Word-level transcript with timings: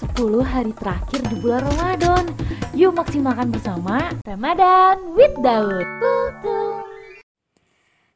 10 0.00 0.16
hari 0.40 0.72
terakhir 0.72 1.20
di 1.28 1.36
bulan 1.44 1.60
Ramadan. 1.60 2.24
Yuk 2.72 2.96
maksimalkan 2.96 3.52
bersama 3.52 4.08
Ramadan 4.24 5.12
with 5.12 5.36
Daud. 5.44 5.84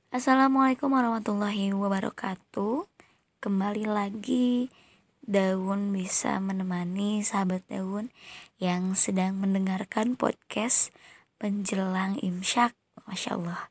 Assalamualaikum 0.08 0.88
warahmatullahi 0.88 1.76
wabarakatuh. 1.76 2.88
Kembali 3.36 3.84
lagi 3.84 4.72
Daun 5.20 5.92
bisa 5.92 6.40
menemani 6.40 7.20
sahabat 7.20 7.68
Daun 7.68 8.08
yang 8.56 8.96
sedang 8.96 9.36
mendengarkan 9.36 10.16
podcast 10.16 10.88
penjelang 11.36 12.16
imsyak. 12.16 12.72
Masya 13.04 13.36
Allah. 13.36 13.68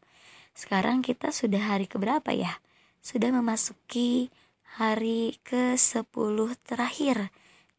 Sekarang 0.53 1.01
kita 1.01 1.33
sudah 1.33 1.65
hari 1.65 1.89
keberapa 1.89 2.29
ya? 2.29 2.61
Sudah 3.01 3.33
memasuki 3.33 4.29
hari 4.77 5.41
ke-10 5.49 6.37
terakhir 6.61 7.33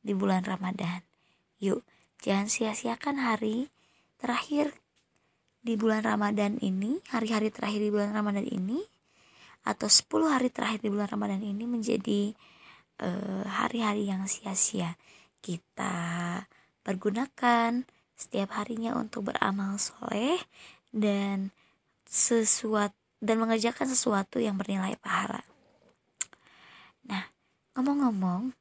di 0.05 0.13
bulan 0.13 0.45
Ramadan. 0.45 1.01
Yuk, 1.65 1.81
jangan 2.21 2.53
sia-siakan 2.53 3.25
hari 3.25 3.73
terakhir 4.21 4.77
di 5.65 5.81
bulan 5.81 6.05
Ramadan 6.05 6.61
ini, 6.61 7.01
hari-hari 7.09 7.49
terakhir 7.49 7.81
di 7.81 7.89
bulan 7.89 8.13
Ramadan 8.13 8.45
ini, 8.45 8.85
atau 9.65 9.89
10 9.89 10.29
hari 10.29 10.53
terakhir 10.53 10.85
di 10.85 10.93
bulan 10.93 11.09
Ramadan 11.09 11.41
ini 11.41 11.65
menjadi 11.65 12.37
eh, 13.01 13.45
hari-hari 13.49 14.05
uh, 14.05 14.09
yang 14.13 14.23
sia-sia. 14.29 14.93
Kita 15.41 15.97
pergunakan 16.85 17.81
setiap 18.13 18.61
harinya 18.61 18.93
untuk 19.01 19.33
beramal 19.33 19.81
soleh 19.81 20.37
dan 20.93 21.49
sesuatu 22.05 22.95
dan 23.25 23.41
mengerjakan 23.41 23.89
sesuatu 23.89 24.37
yang 24.37 24.61
bernilai 24.61 25.01
pahala. 25.01 25.41
Nah, 27.09 27.25
ngomong-ngomong, 27.73 28.53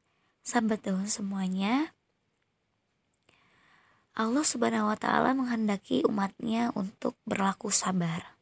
sahabat 0.44 0.84
daun 0.84 1.08
semuanya, 1.08 1.96
Allah 4.14 4.46
Subhanahu 4.46 4.94
wa 4.94 4.98
Ta'ala 5.00 5.34
menghendaki 5.34 6.06
umatnya 6.06 6.70
untuk 6.78 7.18
berlaku 7.26 7.74
sabar. 7.74 8.38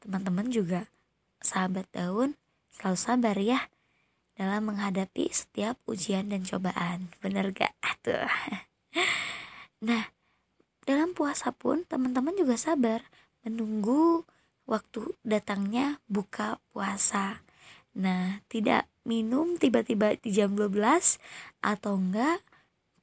Teman-teman 0.00 0.48
juga, 0.48 0.88
sahabat 1.44 1.84
daun, 1.92 2.38
selalu 2.72 2.96
sabar 2.96 3.36
ya 3.36 3.68
dalam 4.40 4.72
menghadapi 4.72 5.28
setiap 5.30 5.76
ujian 5.84 6.32
dan 6.32 6.48
cobaan. 6.48 7.12
Bener 7.20 7.52
gak? 7.52 7.74
Tuh. 8.00 8.24
Nah, 9.84 10.08
dalam 10.88 11.12
puasa 11.12 11.52
pun 11.52 11.84
teman-teman 11.84 12.32
juga 12.32 12.56
sabar 12.56 13.04
menunggu 13.44 14.24
waktu 14.64 15.12
datangnya 15.20 16.00
buka 16.08 16.56
puasa. 16.72 17.44
Nah, 17.92 18.40
tidak 18.48 18.88
minum 19.04 19.60
tiba-tiba 19.60 20.16
di 20.16 20.32
jam 20.32 20.56
12 20.56 21.20
atau 21.60 22.00
enggak 22.00 22.40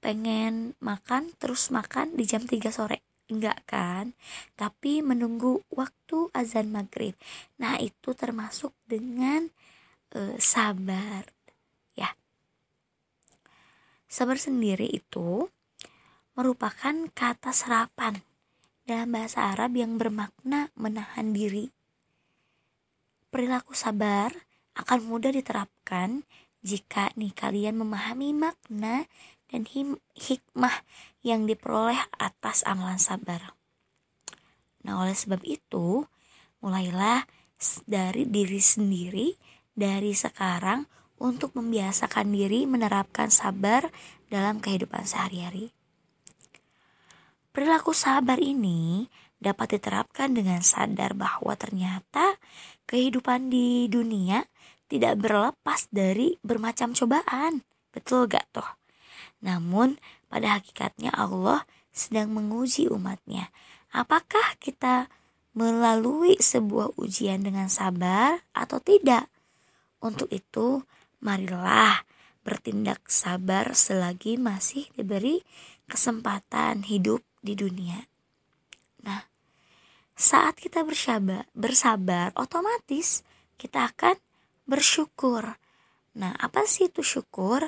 pengen 0.02 0.74
makan 0.82 1.30
terus 1.38 1.70
makan 1.70 2.18
di 2.18 2.26
jam 2.26 2.44
3 2.44 2.74
sore. 2.74 3.06
Enggak 3.32 3.64
kan? 3.70 4.18
Tapi 4.60 5.00
menunggu 5.00 5.64
waktu 5.72 6.28
azan 6.36 6.74
maghrib. 6.74 7.16
Nah 7.62 7.80
itu 7.80 8.12
termasuk 8.18 8.76
dengan 8.84 9.48
uh, 10.18 10.36
sabar. 10.42 11.30
Ya. 11.96 12.12
Sabar 14.12 14.36
sendiri 14.36 14.90
itu 14.90 15.48
merupakan 16.36 17.08
kata 17.14 17.56
serapan 17.56 18.20
dalam 18.84 19.14
bahasa 19.14 19.54
Arab 19.54 19.78
yang 19.78 19.96
bermakna 19.96 20.74
menahan 20.76 21.32
diri. 21.32 21.72
Perilaku 23.32 23.72
sabar 23.72 24.51
akan 24.78 25.00
mudah 25.08 25.32
diterapkan 25.34 26.24
jika 26.62 27.10
nih 27.18 27.34
kalian 27.34 27.82
memahami 27.82 28.32
makna 28.38 29.10
dan 29.52 29.68
hikmah 30.16 30.76
yang 31.26 31.44
diperoleh 31.50 32.00
atas 32.16 32.64
amalan 32.64 33.02
sabar. 33.02 33.58
Nah, 34.82 35.04
oleh 35.04 35.14
sebab 35.14 35.42
itu, 35.46 36.06
mulailah 36.64 37.28
dari 37.86 38.26
diri 38.26 38.58
sendiri 38.58 39.38
dari 39.76 40.14
sekarang 40.18 40.90
untuk 41.22 41.54
membiasakan 41.54 42.34
diri 42.34 42.66
menerapkan 42.66 43.30
sabar 43.30 43.86
dalam 44.32 44.58
kehidupan 44.58 45.06
sehari-hari. 45.06 45.70
Perilaku 47.52 47.94
sabar 47.94 48.42
ini 48.42 49.06
dapat 49.38 49.78
diterapkan 49.78 50.34
dengan 50.34 50.64
sadar 50.66 51.14
bahwa 51.14 51.54
ternyata 51.60 52.40
kehidupan 52.88 53.52
di 53.52 53.86
dunia 53.92 54.46
tidak 54.92 55.24
berlepas 55.24 55.88
dari 55.88 56.36
bermacam 56.44 56.92
cobaan. 56.92 57.64
Betul 57.96 58.28
gak 58.28 58.44
toh? 58.52 58.68
Namun 59.40 59.96
pada 60.28 60.60
hakikatnya 60.60 61.16
Allah 61.16 61.64
sedang 61.96 62.36
menguji 62.36 62.92
umatnya. 62.92 63.48
Apakah 63.96 64.60
kita 64.60 65.08
melalui 65.56 66.36
sebuah 66.40 67.00
ujian 67.00 67.44
dengan 67.44 67.72
sabar 67.72 68.44
atau 68.52 68.84
tidak? 68.84 69.32
Untuk 70.04 70.28
itu, 70.28 70.84
marilah 71.24 72.04
bertindak 72.44 73.08
sabar 73.08 73.72
selagi 73.72 74.36
masih 74.36 74.92
diberi 74.96 75.44
kesempatan 75.88 76.88
hidup 76.88 77.22
di 77.44 77.54
dunia. 77.56 78.08
Nah, 79.04 79.28
saat 80.16 80.58
kita 80.58 80.84
bersabar, 80.88 81.48
bersabar 81.54 82.32
otomatis 82.40 83.22
kita 83.60 83.92
akan 83.94 84.18
bersyukur. 84.72 85.60
Nah, 86.16 86.32
apa 86.40 86.64
sih 86.64 86.88
itu 86.88 87.04
syukur? 87.04 87.68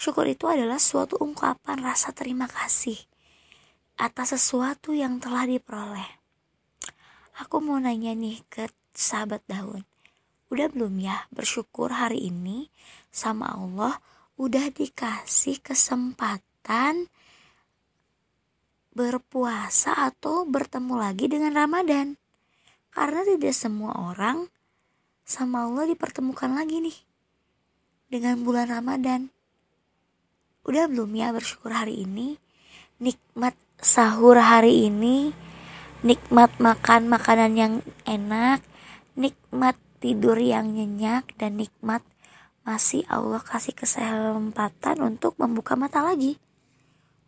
Syukur 0.00 0.24
itu 0.24 0.48
adalah 0.48 0.80
suatu 0.80 1.20
ungkapan 1.20 1.84
rasa 1.84 2.16
terima 2.16 2.48
kasih 2.48 2.96
atas 4.00 4.32
sesuatu 4.32 4.96
yang 4.96 5.20
telah 5.20 5.44
diperoleh. 5.44 6.08
Aku 7.44 7.60
mau 7.60 7.76
nanya 7.76 8.16
nih 8.16 8.40
ke 8.48 8.72
sahabat 8.96 9.44
daun. 9.44 9.84
Udah 10.48 10.72
belum 10.72 10.96
ya 11.04 11.28
bersyukur 11.28 11.92
hari 11.92 12.32
ini 12.32 12.72
sama 13.12 13.52
Allah 13.52 14.00
udah 14.40 14.72
dikasih 14.72 15.60
kesempatan 15.60 17.12
berpuasa 18.96 19.94
atau 19.94 20.48
bertemu 20.48 20.94
lagi 20.96 21.28
dengan 21.28 21.52
Ramadan. 21.52 22.16
Karena 22.90 23.22
tidak 23.22 23.54
semua 23.54 23.94
orang 24.10 24.48
sama 25.30 25.70
Allah 25.70 25.86
dipertemukan 25.86 26.50
lagi 26.50 26.82
nih 26.82 26.98
dengan 28.10 28.42
bulan 28.42 28.66
Ramadan. 28.66 29.30
Udah 30.66 30.90
belum 30.90 31.14
ya 31.14 31.30
bersyukur 31.30 31.70
hari 31.70 32.02
ini? 32.02 32.34
Nikmat 32.98 33.54
sahur 33.78 34.42
hari 34.42 34.90
ini, 34.90 35.30
nikmat 36.02 36.50
makan 36.58 37.06
makanan 37.06 37.54
yang 37.54 37.74
enak, 38.02 38.58
nikmat 39.14 39.78
tidur 40.02 40.34
yang 40.34 40.74
nyenyak 40.74 41.30
dan 41.38 41.62
nikmat 41.62 42.02
masih 42.66 43.06
Allah 43.06 43.38
kasih 43.38 43.72
kesempatan 43.72 44.98
untuk 44.98 45.38
membuka 45.38 45.78
mata 45.78 46.02
lagi. 46.02 46.42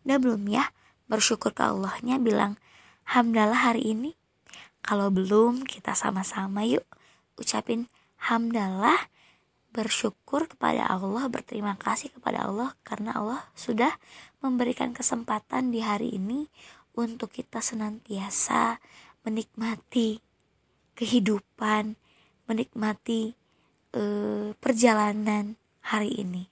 Udah 0.02 0.18
belum 0.18 0.42
ya? 0.50 0.74
bersyukur 1.06 1.52
ke 1.52 1.60
Allahnya 1.60 2.16
bilang 2.16 2.56
hamdalah 3.04 3.68
hari 3.68 3.92
ini 3.92 4.16
kalau 4.80 5.12
belum 5.12 5.68
kita 5.68 5.92
sama-sama 5.92 6.64
yuk 6.64 6.88
ucapin 7.38 7.88
hamdalah 8.16 9.10
bersyukur 9.72 10.44
kepada 10.48 10.84
Allah 10.84 11.28
berterima 11.32 11.74
kasih 11.80 12.12
kepada 12.12 12.44
Allah 12.44 12.76
karena 12.84 13.16
Allah 13.16 13.40
sudah 13.56 13.96
memberikan 14.44 14.92
kesempatan 14.92 15.72
di 15.72 15.80
hari 15.80 16.16
ini 16.16 16.46
untuk 16.92 17.32
kita 17.32 17.64
senantiasa 17.64 18.78
menikmati 19.24 20.20
kehidupan 20.92 21.96
menikmati 22.44 23.32
uh, 23.96 24.52
perjalanan 24.60 25.56
hari 25.80 26.20
ini 26.20 26.44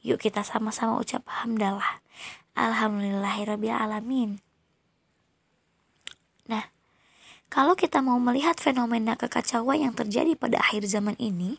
yuk 0.00 0.16
kita 0.22 0.40
sama-sama 0.40 0.96
ucap 0.96 1.26
hamdalah 1.28 2.00
Alhamdulillahirrabbilalamin. 2.56 4.40
Nah, 6.48 6.64
kalau 7.56 7.72
kita 7.72 8.04
mau 8.04 8.20
melihat 8.20 8.60
fenomena 8.60 9.16
kekacauan 9.16 9.88
yang 9.88 9.96
terjadi 9.96 10.36
pada 10.36 10.60
akhir 10.60 10.84
zaman 10.92 11.16
ini, 11.16 11.56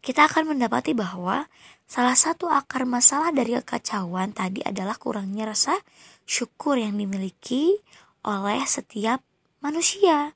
kita 0.00 0.24
akan 0.24 0.56
mendapati 0.56 0.96
bahwa 0.96 1.52
salah 1.84 2.16
satu 2.16 2.48
akar 2.48 2.88
masalah 2.88 3.28
dari 3.28 3.60
kekacauan 3.60 4.32
tadi 4.32 4.64
adalah 4.64 4.96
kurangnya 4.96 5.52
rasa 5.52 5.76
syukur 6.24 6.80
yang 6.80 6.96
dimiliki 6.96 7.84
oleh 8.24 8.64
setiap 8.64 9.20
manusia 9.60 10.32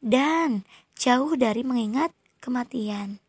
dan 0.00 0.64
jauh 0.96 1.36
dari 1.36 1.60
mengingat 1.60 2.08
kematian. 2.40 3.20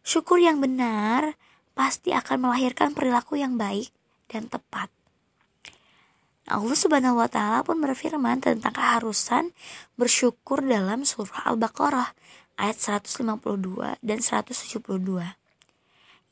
Syukur 0.00 0.40
yang 0.40 0.56
benar 0.56 1.36
pasti 1.76 2.16
akan 2.16 2.48
melahirkan 2.48 2.96
perilaku 2.96 3.36
yang 3.36 3.60
baik 3.60 3.92
dan 4.24 4.48
tepat. 4.48 4.88
Allah 6.48 6.76
Subhanahu 6.76 7.20
wa 7.20 7.28
taala 7.28 7.60
pun 7.60 7.76
berfirman 7.84 8.40
tentang 8.40 8.72
keharusan 8.72 9.52
bersyukur 10.00 10.64
dalam 10.64 11.04
surah 11.04 11.44
Al-Baqarah 11.52 12.16
ayat 12.56 12.76
152 12.80 14.00
dan 14.00 14.18
172. 14.24 14.80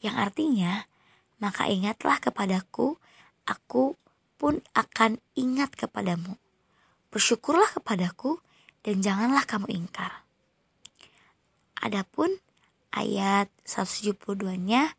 Yang 0.00 0.16
artinya 0.16 0.88
maka 1.36 1.68
ingatlah 1.68 2.16
kepadaku, 2.16 2.96
aku 3.44 4.00
pun 4.40 4.64
akan 4.72 5.20
ingat 5.36 5.76
kepadamu. 5.76 6.40
Bersyukurlah 7.12 7.76
kepadaku 7.76 8.40
dan 8.80 9.04
janganlah 9.04 9.44
kamu 9.44 9.68
ingkar. 9.68 10.24
Adapun 11.76 12.40
ayat 12.88 13.52
172-nya, 13.68 14.96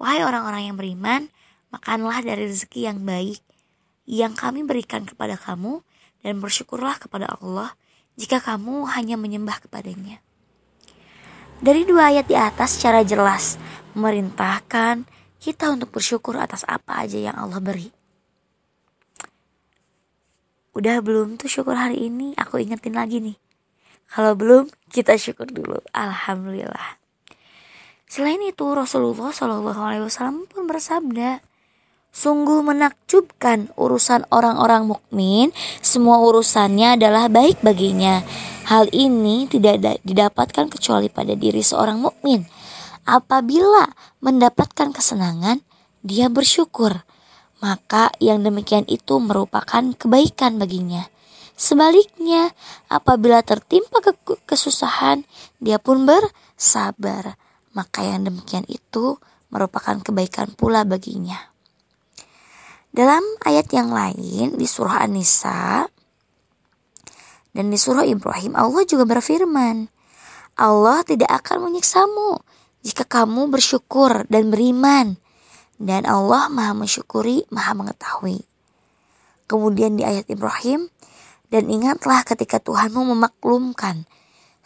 wahai 0.00 0.24
orang-orang 0.24 0.72
yang 0.72 0.76
beriman, 0.80 1.28
makanlah 1.68 2.24
dari 2.24 2.48
rezeki 2.48 2.88
yang 2.88 3.04
baik 3.04 3.45
yang 4.06 4.32
kami 4.32 4.62
berikan 4.62 5.02
kepada 5.02 5.34
kamu 5.34 5.82
dan 6.22 6.38
bersyukurlah 6.38 6.96
kepada 7.02 7.26
Allah 7.38 7.74
jika 8.16 8.40
kamu 8.40 8.88
hanya 8.96 9.18
menyembah 9.20 9.60
kepadanya. 9.60 10.22
Dari 11.60 11.82
dua 11.84 12.14
ayat 12.14 12.30
di 12.30 12.36
atas 12.38 12.78
secara 12.78 13.02
jelas 13.02 13.58
memerintahkan 13.92 15.08
kita 15.40 15.72
untuk 15.72 15.92
bersyukur 15.92 16.36
atas 16.36 16.64
apa 16.68 17.04
aja 17.04 17.18
yang 17.18 17.36
Allah 17.36 17.60
beri. 17.60 17.88
Udah 20.76 21.00
belum 21.00 21.40
tuh 21.40 21.48
syukur 21.48 21.72
hari 21.72 22.12
ini? 22.12 22.36
Aku 22.36 22.60
ingetin 22.60 22.92
lagi 22.92 23.24
nih. 23.24 23.36
Kalau 24.12 24.36
belum, 24.36 24.68
kita 24.92 25.16
syukur 25.16 25.48
dulu. 25.48 25.80
Alhamdulillah. 25.96 27.00
Selain 28.06 28.38
itu, 28.44 28.62
Rasulullah 28.62 29.32
Shallallahu 29.32 29.82
Alaihi 29.82 30.04
Wasallam 30.04 30.44
pun 30.46 30.68
bersabda, 30.68 31.40
Sungguh 32.16 32.64
menakjubkan 32.64 33.76
urusan 33.76 34.24
orang-orang 34.32 34.88
mukmin, 34.88 35.52
semua 35.84 36.16
urusannya 36.24 36.96
adalah 36.96 37.28
baik 37.28 37.60
baginya. 37.60 38.24
Hal 38.72 38.88
ini 38.88 39.44
tidak 39.44 40.00
didapatkan 40.00 40.72
kecuali 40.72 41.12
pada 41.12 41.36
diri 41.36 41.60
seorang 41.60 42.00
mukmin. 42.00 42.48
Apabila 43.04 43.92
mendapatkan 44.24 44.96
kesenangan, 44.96 45.60
dia 46.00 46.32
bersyukur, 46.32 47.04
maka 47.60 48.08
yang 48.16 48.40
demikian 48.40 48.88
itu 48.88 49.20
merupakan 49.20 49.84
kebaikan 49.92 50.56
baginya. 50.56 51.04
Sebaliknya, 51.52 52.56
apabila 52.88 53.44
tertimpa 53.44 54.00
ke 54.00 54.16
kesusahan, 54.48 55.28
dia 55.60 55.76
pun 55.76 56.08
bersabar, 56.08 57.36
maka 57.76 58.08
yang 58.08 58.24
demikian 58.24 58.64
itu 58.72 59.20
merupakan 59.52 60.00
kebaikan 60.00 60.56
pula 60.56 60.88
baginya. 60.88 61.55
Dalam 62.96 63.20
ayat 63.44 63.68
yang 63.76 63.92
lain 63.92 64.56
di 64.56 64.64
surah 64.64 65.04
An-Nisa 65.04 65.84
dan 67.52 67.68
di 67.68 67.76
surah 67.76 68.08
Ibrahim 68.08 68.56
Allah 68.56 68.88
juga 68.88 69.04
berfirman, 69.04 69.92
Allah 70.56 71.04
tidak 71.04 71.28
akan 71.28 71.68
menyiksamu 71.68 72.40
jika 72.80 73.04
kamu 73.04 73.52
bersyukur 73.52 74.24
dan 74.32 74.48
beriman 74.48 75.20
dan 75.76 76.08
Allah 76.08 76.48
maha 76.48 76.72
mensyukuri, 76.72 77.44
maha 77.52 77.76
mengetahui. 77.76 78.48
Kemudian 79.44 80.00
di 80.00 80.02
ayat 80.08 80.24
Ibrahim, 80.32 80.88
dan 81.52 81.68
ingatlah 81.68 82.24
ketika 82.24 82.64
Tuhanmu 82.64 83.12
memaklumkan, 83.12 84.08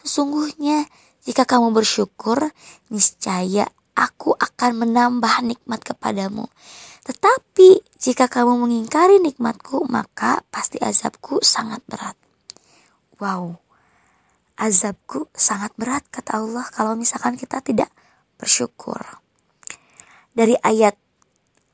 sesungguhnya 0.07 0.87
jika 1.27 1.43
kamu 1.43 1.75
bersyukur, 1.75 2.55
niscaya 2.87 3.67
aku 3.91 4.39
akan 4.39 4.87
menambah 4.87 5.43
nikmat 5.43 5.83
kepadamu 5.83 6.47
tetapi 7.01 7.81
jika 7.97 8.29
kamu 8.29 8.61
mengingkari 8.61 9.17
nikmatku, 9.17 9.89
maka 9.89 10.45
pasti 10.53 10.77
azabku 10.77 11.41
sangat 11.41 11.81
berat. 11.89 12.13
Wow, 13.17 13.57
azabku 14.57 15.29
sangat 15.33 15.73
berat 15.77 16.05
kata 16.13 16.37
Allah 16.37 16.65
kalau 16.69 16.93
misalkan 16.93 17.37
kita 17.37 17.61
tidak 17.65 17.89
bersyukur. 18.37 19.01
Dari 20.33 20.53
ayat 20.61 20.93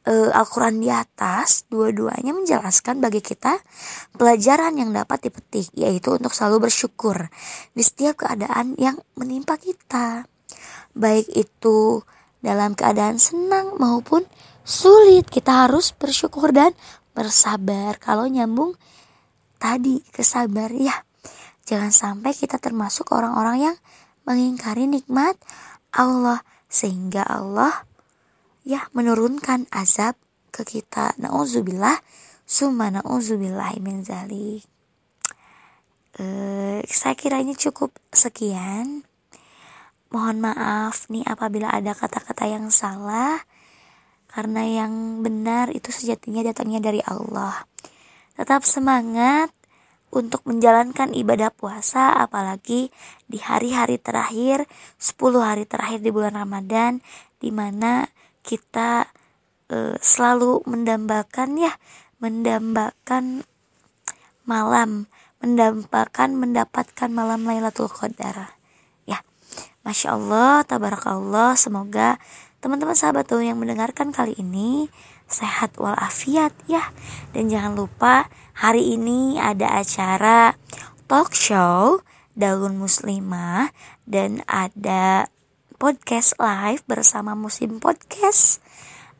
e, 0.08 0.32
Al-Quran 0.32 0.80
di 0.80 0.88
atas, 0.88 1.68
dua-duanya 1.68 2.32
menjelaskan 2.32 3.04
bagi 3.04 3.20
kita 3.20 3.60
pelajaran 4.16 4.80
yang 4.80 4.96
dapat 4.96 5.28
dipetik, 5.28 5.72
yaitu 5.76 6.16
untuk 6.16 6.32
selalu 6.32 6.72
bersyukur 6.72 7.28
di 7.76 7.84
setiap 7.84 8.24
keadaan 8.24 8.80
yang 8.80 8.96
menimpa 9.20 9.60
kita. 9.60 10.24
Baik 10.96 11.28
itu 11.36 12.02
dalam 12.40 12.74
keadaan 12.80 13.20
senang 13.20 13.76
maupun 13.76 14.24
sulit. 14.68 15.31
Kita 15.31 15.66
harus 15.66 15.96
bersyukur 15.96 16.52
dan 16.52 16.75
bersabar. 17.16 17.96
Kalau 18.04 18.28
nyambung 18.28 18.75
tadi 19.56 20.04
kesabar 20.12 20.68
ya. 20.75 21.08
Jangan 21.64 21.92
sampai 21.96 22.36
kita 22.36 22.60
termasuk 22.60 23.12
orang-orang 23.16 23.72
yang 23.72 23.78
mengingkari 24.28 24.88
nikmat 24.92 25.40
Allah 25.96 26.44
sehingga 26.68 27.24
Allah 27.24 27.88
ya 28.68 28.88
menurunkan 28.92 29.72
azab 29.72 30.19
ke 30.52 30.68
kita. 30.68 31.16
Nauzubillah, 31.16 31.96
summa 32.44 32.92
nauzubillah 32.92 33.72
min 33.80 34.04
zalik. 34.04 34.68
Uh, 36.18 36.84
saya 36.88 37.16
kiranya 37.16 37.56
cukup 37.56 37.96
sekian. 38.12 39.08
Mohon 40.08 40.52
maaf 40.52 41.12
nih 41.12 41.28
apabila 41.28 41.68
ada 41.68 41.92
kata-kata 41.92 42.48
yang 42.48 42.72
salah 42.72 43.44
karena 44.38 44.62
yang 44.62 45.25
benar 45.25 45.74
itu 45.74 45.89
sejatinya 45.89 46.45
datangnya 46.45 46.78
dari 46.78 47.01
Allah. 47.01 47.66
Tetap 48.38 48.62
semangat 48.62 49.50
untuk 50.13 50.45
menjalankan 50.45 51.10
ibadah 51.18 51.50
puasa 51.50 52.13
apalagi 52.22 52.94
di 53.25 53.42
hari-hari 53.42 53.98
terakhir 53.98 54.69
10 55.01 55.18
hari 55.42 55.66
terakhir 55.66 56.06
di 56.06 56.13
bulan 56.13 56.38
Ramadan 56.38 57.01
di 57.42 57.50
mana 57.50 58.06
kita 58.45 59.10
e, 59.74 59.98
selalu 59.98 60.62
mendambakan 60.69 61.57
ya 61.57 61.74
mendambakan 62.22 63.42
malam 64.45 65.10
mendambakan 65.42 66.38
mendapatkan 66.38 67.10
malam 67.10 67.42
Lailatul 67.44 67.90
Qadar 67.90 68.56
ya 69.04 69.19
Masya 69.81 70.13
Allah 70.13 70.63
tabarakallah 70.63 71.60
semoga 71.60 72.16
teman-teman 72.57 72.98
sahabat 72.98 73.30
tuh 73.30 73.45
yang 73.45 73.62
mendengarkan 73.62 74.09
kali 74.09 74.33
ini 74.38 74.89
sehat 75.30 75.77
walafiat 75.77 76.56
ya. 76.65 76.89
Dan 77.36 77.54
jangan 77.54 77.77
lupa 77.77 78.31
hari 78.57 78.98
ini 78.98 79.38
ada 79.38 79.77
acara 79.77 80.57
talk 81.06 81.38
show 81.38 82.01
Daun 82.33 82.77
Muslimah 82.81 83.69
dan 84.09 84.42
ada 84.50 85.30
podcast 85.77 86.33
live 86.42 86.81
bersama 86.89 87.38
Musim 87.38 87.77
Podcast 87.77 88.62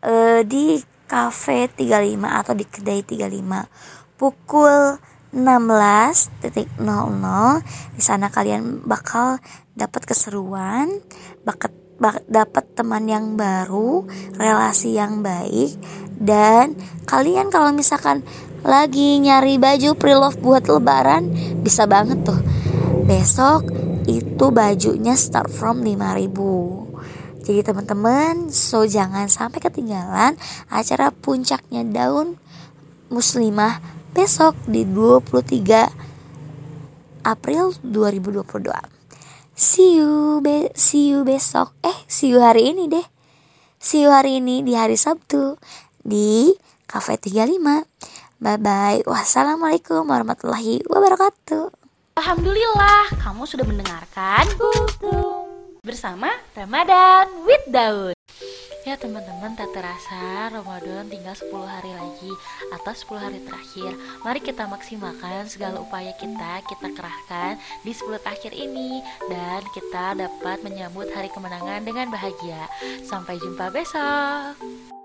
uh, 0.02 0.42
di 0.42 0.82
Cafe 1.08 1.70
35 1.72 2.18
atau 2.26 2.54
di 2.58 2.66
Kedai 2.68 3.02
35 3.06 4.20
pukul 4.20 4.98
16.00 5.32 6.82
di 7.94 8.02
sana 8.02 8.28
kalian 8.34 8.82
bakal 8.84 9.38
dapat 9.78 10.02
keseruan, 10.10 10.90
bakat 11.46 11.70
dapat 12.30 12.66
teman 12.78 13.10
yang 13.10 13.36
baru, 13.36 14.06
relasi 14.38 14.98
yang 14.98 15.26
baik, 15.26 15.78
dan 16.18 16.78
kalian 17.10 17.50
kalau 17.50 17.74
misalkan 17.74 18.22
lagi 18.66 19.22
nyari 19.22 19.62
baju 19.62 19.94
pre-love 19.98 20.40
buat 20.42 20.66
lebaran 20.66 21.30
bisa 21.62 21.86
banget 21.86 22.26
tuh. 22.26 22.42
Besok 23.08 23.72
itu 24.08 24.46
bajunya 24.52 25.16
start 25.18 25.52
from 25.52 25.84
5000 25.84 26.88
jadi 27.48 27.64
teman-teman, 27.64 28.52
so 28.52 28.84
jangan 28.84 29.32
sampai 29.32 29.64
ketinggalan 29.64 30.36
acara 30.68 31.16
puncaknya 31.16 31.88
daun 31.88 32.36
muslimah 33.08 33.80
besok 34.12 34.52
di 34.68 34.84
23 34.84 37.24
April 37.24 37.72
2022 37.88 38.97
see 39.58 39.98
you 39.98 40.40
be 40.46 40.70
see 40.78 41.10
you 41.10 41.26
besok. 41.26 41.74
Eh 41.82 41.98
see 42.06 42.30
you 42.30 42.40
hari 42.40 42.70
ini 42.70 42.86
deh. 42.86 43.04
See 43.82 44.06
you 44.06 44.14
hari 44.14 44.38
ini 44.38 44.62
di 44.62 44.78
hari 44.78 44.94
Sabtu 44.94 45.58
di 46.06 46.54
Cafe 46.86 47.18
35 47.18 47.58
bye 48.38 48.62
bye 48.62 49.02
wassalamualaikum 49.10 50.06
warahmatullahi 50.06 50.86
wabarakatuh. 50.86 51.74
Alhamdulillah 52.18 53.14
kamu 53.18 53.44
sudah 53.50 53.66
mendengarkan 53.66 54.46
bersama 55.86 56.34
Ramadan 56.58 57.30
with 57.46 57.66
Daun 57.70 58.17
Ya 58.88 58.96
teman-teman 58.96 59.52
tak 59.60 59.68
terasa 59.76 60.48
Ramadan 60.48 61.12
tinggal 61.12 61.36
10 61.36 61.52
hari 61.68 61.92
lagi 61.92 62.32
Atau 62.72 63.18
10 63.18 63.20
hari 63.20 63.40
terakhir. 63.44 63.92
Mari 64.24 64.40
kita 64.40 64.64
maksimalkan 64.64 65.52
segala 65.52 65.84
upaya 65.84 66.16
kita 66.16 66.64
Kita 66.64 66.88
kerahkan 66.96 67.60
di 67.84 67.92
10 67.92 68.24
terakhir 68.24 68.56
ini 68.56 69.04
Dan 69.28 69.62
kita 69.76 70.16
dapat 70.16 70.64
menyambut 70.64 71.12
hari 71.12 71.28
kemenangan 71.36 71.84
dengan 71.84 72.08
bahagia. 72.08 72.70
Sampai 73.04 73.42
jumpa 73.44 73.74
besok 73.76 74.97